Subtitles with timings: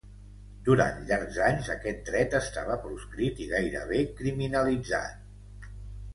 [0.69, 5.71] Durant llargs anys aquest dret estava proscrit i gairebé criminalitzat.